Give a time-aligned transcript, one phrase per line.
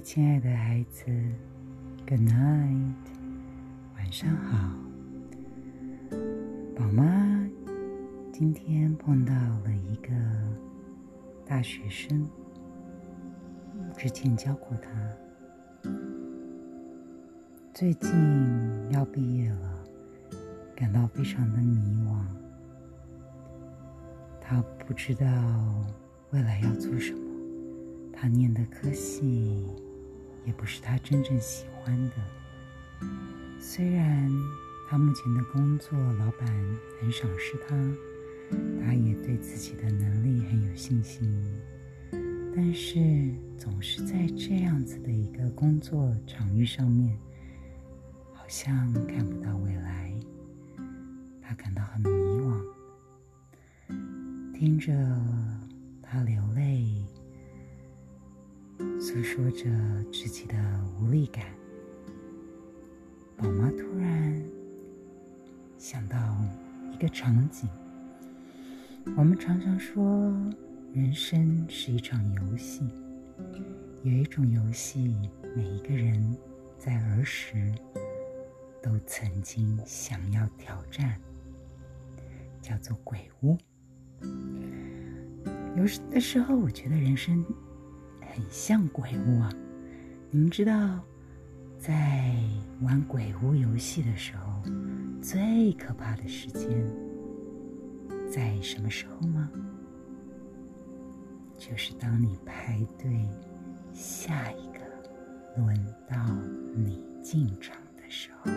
[0.00, 1.06] 亲爱的孩子
[2.06, 2.92] ，Good night，
[3.96, 4.70] 晚上好。
[6.76, 7.48] 宝妈
[8.32, 10.10] 今天碰到了一个
[11.44, 12.28] 大学生，
[13.96, 15.90] 之前教过他，
[17.74, 18.10] 最近
[18.90, 19.84] 要毕业了，
[20.76, 22.24] 感到非常的迷惘。
[24.40, 25.26] 他不知道
[26.30, 27.20] 未来要做什么。
[28.20, 29.64] 他念的科系
[30.44, 32.14] 也不是他真正喜欢的。
[33.60, 34.30] 虽然
[34.88, 36.48] 他目前的工作老板
[37.00, 37.76] 很赏识他，
[38.82, 41.30] 他也对自己的能力很有信心，
[42.56, 42.98] 但是
[43.58, 47.18] 总是在这样子的一个工作场域上面，
[48.32, 50.14] 好像看不到未来。
[51.42, 52.08] 他感到很迷
[52.40, 52.62] 惘，
[54.54, 54.92] 听着
[56.02, 56.97] 他流泪。
[59.18, 59.64] 诉说着
[60.12, 60.54] 自己的
[61.00, 61.44] 无力感，
[63.36, 64.40] 宝妈突然
[65.76, 66.16] 想到
[66.92, 67.68] 一个场景。
[69.16, 70.04] 我们常常说，
[70.92, 72.88] 人生是一场游戏，
[74.04, 75.16] 有一种游戏，
[75.56, 76.36] 每一个人
[76.78, 77.74] 在儿时
[78.80, 81.20] 都曾经想要挑战，
[82.62, 83.58] 叫做鬼屋。
[85.76, 87.44] 有时的时候，我觉得人生。
[88.38, 89.52] 很像鬼屋啊！
[90.30, 91.04] 你们知道，
[91.76, 92.32] 在
[92.82, 94.62] 玩鬼屋游戏的时候，
[95.20, 96.70] 最可怕的时间
[98.30, 99.50] 在什么时候吗？
[101.56, 103.28] 就是当你排队
[103.92, 104.78] 下一个
[105.56, 105.76] 轮
[106.08, 106.16] 到
[106.76, 108.52] 你进场的时候。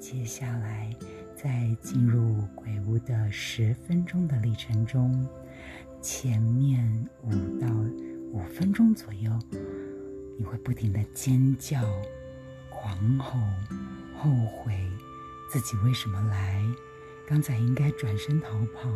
[0.00, 0.90] 接下来，
[1.36, 5.28] 在进入鬼屋的十分钟的历程中，
[6.00, 7.68] 前面五到。
[8.34, 9.30] 五分钟左右，
[10.36, 11.80] 你会不停的尖叫、
[12.68, 13.38] 狂吼、
[14.18, 14.74] 后悔
[15.48, 16.60] 自己为什么来。
[17.28, 18.90] 刚才应该转身逃跑，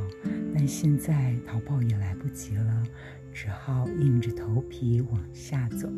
[0.53, 2.85] 但现在逃跑也来不及了，
[3.33, 5.89] 只好硬着头皮往下走。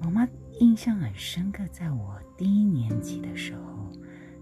[0.00, 0.26] 宝妈
[0.60, 3.92] 印象很深刻，在我低年级的时候，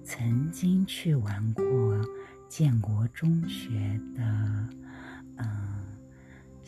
[0.04, 2.00] 曾经去玩过
[2.48, 4.22] 建国中学的，
[5.38, 5.77] 嗯。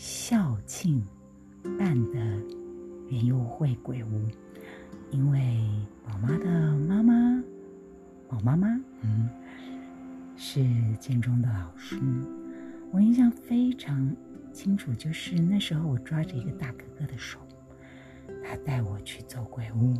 [0.03, 1.05] 校庆
[1.78, 2.19] 办的
[3.11, 4.27] 园游会鬼屋，
[5.11, 5.69] 因为
[6.09, 7.44] 宝妈的妈妈，
[8.27, 8.66] 宝妈妈，
[9.03, 9.28] 嗯，
[10.39, 10.65] 是
[10.99, 12.00] 建中的老师，
[12.91, 14.16] 我印象非常
[14.55, 17.39] 清楚，就是那时候我抓着一个大哥哥的手，
[18.43, 19.93] 他带我去走鬼屋，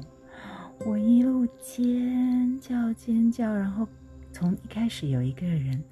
[0.87, 3.87] 我一路尖叫尖叫，然后
[4.32, 5.82] 从一开始有一个人。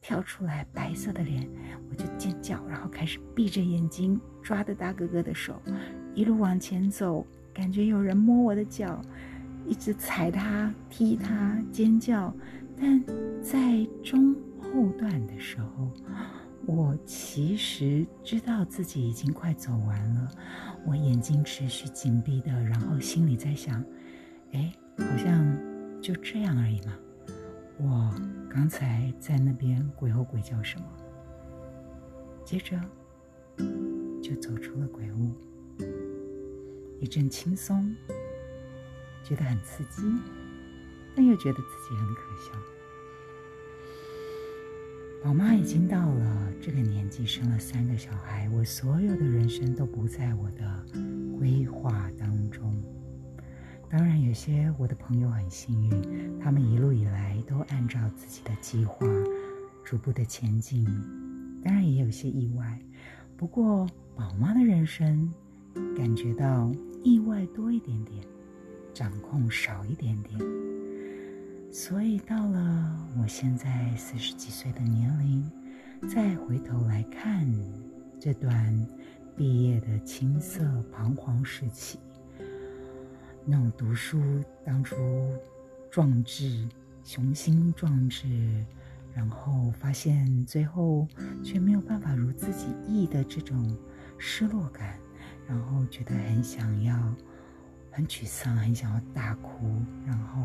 [0.00, 1.46] 跳出来，白色的脸，
[1.90, 5.60] 我就尖叫，然后开始闭着眼睛抓着大哥哥的手，
[6.14, 9.02] 一路往前走，感觉有人摸我的脚，
[9.66, 12.32] 一直踩他、踢他、尖叫。
[12.80, 13.04] 但
[13.42, 14.32] 在中
[14.62, 15.90] 后段的时候，
[16.64, 20.30] 我其实知道自己已经快走完了，
[20.86, 23.84] 我眼睛持续紧闭的，然后心里在想：
[24.52, 25.58] 哎，好像
[26.00, 26.96] 就这样而已嘛。
[27.80, 28.12] 我
[28.50, 30.86] 刚才在那边鬼吼鬼叫什么？
[32.44, 32.76] 接着
[34.20, 35.32] 就走出了鬼屋，
[36.98, 37.94] 一阵轻松，
[39.22, 40.02] 觉得很刺激，
[41.14, 42.52] 但又觉得自己很可笑。
[45.22, 50.84] 宝妈已经到了这个年纪，生了三个小孩，我所有的人生都不在我的
[51.38, 52.37] 规划当中。
[53.90, 59.06] 当然，有些我的朋友很幸运，他们一路以来都按照自己的计划
[59.82, 60.84] 逐步的前进。
[61.64, 62.78] 当然，也有些意外，
[63.34, 65.32] 不过宝妈的人生
[65.96, 66.70] 感觉到
[67.02, 68.22] 意外多一点点，
[68.92, 70.38] 掌控少一点点。
[71.72, 75.50] 所以到了我现在四十几岁的年龄，
[76.06, 77.50] 再回头来看
[78.20, 78.86] 这段
[79.34, 81.98] 毕业的青涩彷徨时期。
[83.50, 84.20] 那种读书
[84.62, 84.94] 当初
[85.90, 86.68] 壮志、
[87.02, 88.28] 雄心壮志，
[89.14, 91.08] 然后发现最后
[91.42, 93.74] 却没有办法如自己意的这种
[94.18, 94.98] 失落感，
[95.48, 96.94] 然后觉得很想要、
[97.90, 100.42] 很沮丧、很想要大哭，然后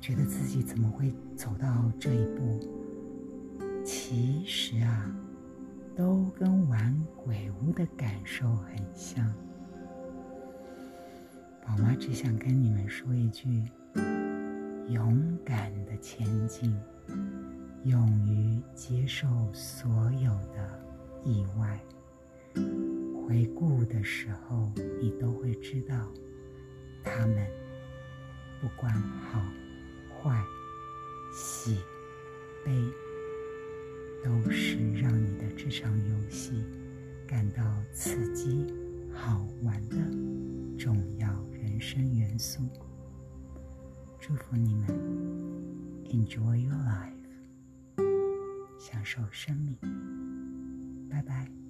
[0.00, 2.58] 觉得自己怎么会走到这一步？
[3.84, 5.14] 其实啊，
[5.94, 9.32] 都跟玩鬼屋的感受很像。
[11.64, 13.62] 宝妈只想跟你们说一句：
[14.88, 16.76] 勇敢的前进，
[17.84, 19.88] 勇于接受所
[20.20, 20.84] 有的
[21.24, 21.80] 意外，
[23.24, 25.94] 回顾的时候，你都会知道，
[27.04, 27.46] 他们
[28.60, 29.40] 不管好
[30.20, 30.42] 坏、
[31.32, 31.78] 喜
[32.64, 32.72] 悲，
[34.24, 35.31] 都是让你
[46.11, 47.13] ，Enjoy your life，
[48.79, 49.77] 享受生命，
[51.09, 51.60] 拜拜。